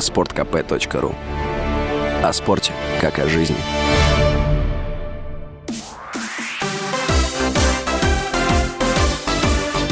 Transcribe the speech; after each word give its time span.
sportkp.ru 0.00 1.14
О 2.22 2.32
спорте, 2.32 2.72
как 3.00 3.18
о 3.18 3.28
жизни. 3.28 3.56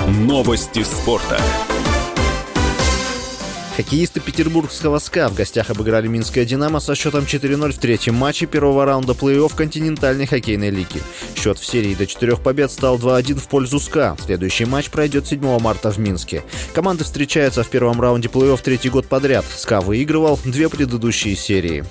Новости 0.08 0.82
спорта. 0.82 1.40
Хоккеисты 3.78 4.18
петербургского 4.18 4.98
СКА 4.98 5.28
в 5.28 5.34
гостях 5.34 5.70
обыграли 5.70 6.08
Минское 6.08 6.44
«Динамо» 6.44 6.80
со 6.80 6.96
счетом 6.96 7.24
4-0 7.24 7.70
в 7.70 7.78
третьем 7.78 8.16
матче 8.16 8.46
первого 8.46 8.84
раунда 8.84 9.12
плей-офф 9.12 9.54
континентальной 9.54 10.26
хоккейной 10.26 10.70
лиги. 10.70 11.00
Счет 11.38 11.56
в 11.56 11.64
серии 11.64 11.94
до 11.94 12.04
четырех 12.04 12.40
побед 12.40 12.68
стал 12.68 12.98
2-1 12.98 13.36
в 13.36 13.46
пользу 13.46 13.78
СКА. 13.78 14.16
Следующий 14.24 14.64
матч 14.64 14.90
пройдет 14.90 15.28
7 15.28 15.60
марта 15.60 15.92
в 15.92 15.98
Минске. 15.98 16.42
Команды 16.74 17.04
встречаются 17.04 17.62
в 17.62 17.68
первом 17.68 18.00
раунде 18.00 18.28
плей-офф 18.28 18.60
третий 18.60 18.90
год 18.90 19.06
подряд. 19.06 19.44
СКА 19.56 19.80
выигрывал 19.80 20.40
две 20.44 20.68
предыдущие 20.68 21.36
серии. 21.36 21.84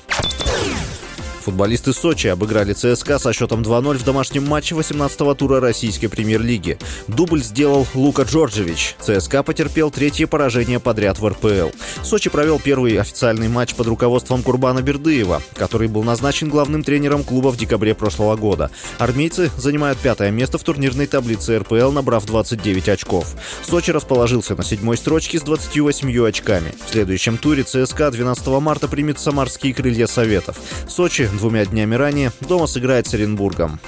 Футболисты 1.48 1.94
Сочи 1.94 2.28
обыграли 2.28 2.74
ЦСКА 2.74 3.20
со 3.20 3.32
счетом 3.32 3.62
2-0 3.62 4.00
в 4.00 4.04
домашнем 4.04 4.46
матче 4.46 4.76
18-го 4.76 5.34
тура 5.34 5.62
российской 5.62 6.08
премьер-лиги. 6.08 6.78
Дубль 7.08 7.42
сделал 7.42 7.88
Лука 7.94 8.24
Джорджевич. 8.24 8.98
ЦСКА 9.00 9.44
потерпел 9.44 9.90
третье 9.90 10.28
поражение 10.28 10.82
подряд 10.82 11.20
в 11.20 11.26
РПЛ. 11.26 11.70
Сочи 12.04 12.30
провел 12.30 12.60
первый 12.60 12.98
официальный 13.00 13.48
матч 13.48 13.76
под 13.76 13.88
руководством 13.88 14.44
Курбана 14.44 14.82
Бердыева, 14.82 15.42
который 15.54 15.88
был 15.88 16.04
назначен 16.04 16.50
главным 16.50 16.84
тренером 16.84 17.24
клуба 17.24 17.48
в 17.48 17.56
декабре 17.56 17.96
прошлого 17.96 18.36
года. 18.36 18.70
Армейцы 18.98 19.50
занимают 19.56 20.00
пятое 20.00 20.32
место 20.32 20.58
в 20.58 20.64
турнирной 20.64 21.08
таблице 21.08 21.60
РПЛ, 21.60 21.94
набрав 21.94 22.26
29 22.26 22.90
очков. 22.90 23.36
Сочи 23.64 23.92
расположился 23.92 24.54
на 24.58 24.66
седьмой 24.66 24.98
строчке 24.98 25.40
с 25.40 25.44
28 25.44 26.28
очками. 26.28 26.74
В 26.86 26.92
следующем 26.92 27.38
туре 27.38 27.64
ЦСКА 27.64 28.12
12 28.12 28.48
марта 28.48 28.90
примет 28.90 29.18
самарские 29.18 29.74
крылья 29.74 30.08
Советов. 30.08 30.58
Сочи 30.90 31.30
двумя 31.38 31.66
днями 31.66 31.96
ранее 31.96 32.32
дома 32.42 32.68
сыграет 32.68 33.08
с 33.08 33.14
Оренбургом. 33.14 33.80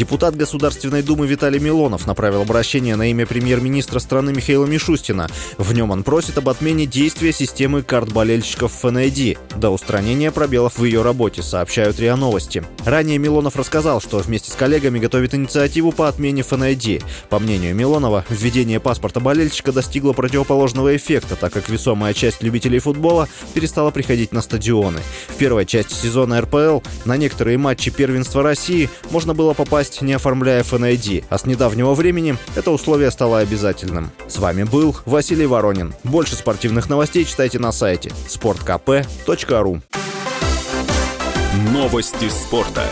Депутат 0.00 0.34
Государственной 0.34 1.02
Думы 1.02 1.26
Виталий 1.26 1.60
Милонов 1.60 2.06
направил 2.06 2.40
обращение 2.40 2.96
на 2.96 3.10
имя 3.10 3.26
премьер-министра 3.26 3.98
страны 3.98 4.32
Михаила 4.32 4.64
Мишустина. 4.64 5.28
В 5.58 5.74
нем 5.74 5.90
он 5.90 6.04
просит 6.04 6.38
об 6.38 6.48
отмене 6.48 6.86
действия 6.86 7.34
системы 7.34 7.82
карт 7.82 8.10
болельщиков 8.10 8.72
ФНИД 8.72 9.38
до 9.56 9.68
устранения 9.68 10.30
пробелов 10.30 10.78
в 10.78 10.84
ее 10.86 11.02
работе, 11.02 11.42
сообщают 11.42 12.00
РИА 12.00 12.16
Новости. 12.16 12.64
Ранее 12.86 13.18
Милонов 13.18 13.56
рассказал, 13.56 14.00
что 14.00 14.20
вместе 14.20 14.50
с 14.50 14.54
коллегами 14.54 14.98
готовит 14.98 15.34
инициативу 15.34 15.92
по 15.92 16.08
отмене 16.08 16.44
ФНИД. 16.44 17.04
По 17.28 17.38
мнению 17.38 17.74
Милонова, 17.74 18.24
введение 18.30 18.80
паспорта 18.80 19.20
болельщика 19.20 19.70
достигло 19.70 20.14
противоположного 20.14 20.96
эффекта, 20.96 21.36
так 21.36 21.52
как 21.52 21.68
весомая 21.68 22.14
часть 22.14 22.42
любителей 22.42 22.78
футбола 22.78 23.28
перестала 23.52 23.90
приходить 23.90 24.32
на 24.32 24.40
стадионы. 24.40 25.00
В 25.28 25.36
первой 25.36 25.66
части 25.66 25.92
сезона 25.92 26.40
РПЛ 26.40 26.78
на 27.04 27.18
некоторые 27.18 27.58
матчи 27.58 27.90
первенства 27.90 28.42
России 28.42 28.88
можно 29.10 29.34
было 29.34 29.52
попасть 29.52 29.89
попасть, 29.90 30.02
не 30.02 30.12
оформляя 30.12 30.62
FNID, 30.62 31.24
а 31.28 31.38
с 31.38 31.46
недавнего 31.46 31.94
времени 31.94 32.36
это 32.54 32.70
условие 32.70 33.10
стало 33.10 33.38
обязательным. 33.38 34.10
С 34.28 34.38
вами 34.38 34.64
был 34.64 34.96
Василий 35.06 35.46
Воронин. 35.46 35.94
Больше 36.04 36.34
спортивных 36.34 36.88
новостей 36.88 37.24
читайте 37.24 37.58
на 37.58 37.72
сайте 37.72 38.10
sportkp.ru 38.28 39.82
Новости 41.72 42.28
спорта. 42.28 42.84